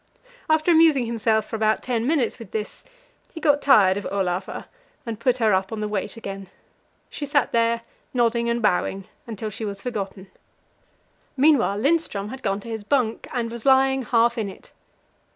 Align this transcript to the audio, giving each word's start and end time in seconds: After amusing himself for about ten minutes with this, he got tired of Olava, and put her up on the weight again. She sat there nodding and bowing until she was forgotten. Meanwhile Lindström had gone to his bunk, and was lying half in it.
After 0.49 0.71
amusing 0.71 1.05
himself 1.05 1.45
for 1.45 1.55
about 1.55 1.83
ten 1.83 2.07
minutes 2.07 2.39
with 2.39 2.49
this, 2.49 2.83
he 3.35 3.39
got 3.39 3.61
tired 3.61 3.97
of 3.97 4.05
Olava, 4.11 4.65
and 5.05 5.19
put 5.19 5.37
her 5.37 5.53
up 5.53 5.71
on 5.71 5.79
the 5.79 5.87
weight 5.87 6.17
again. 6.17 6.49
She 7.11 7.23
sat 7.23 7.51
there 7.51 7.81
nodding 8.11 8.49
and 8.49 8.63
bowing 8.63 9.07
until 9.27 9.51
she 9.51 9.63
was 9.63 9.79
forgotten. 9.79 10.31
Meanwhile 11.37 11.77
Lindström 11.77 12.31
had 12.31 12.41
gone 12.41 12.59
to 12.61 12.67
his 12.67 12.83
bunk, 12.83 13.27
and 13.31 13.51
was 13.51 13.63
lying 13.63 14.01
half 14.01 14.39
in 14.39 14.49
it. 14.49 14.71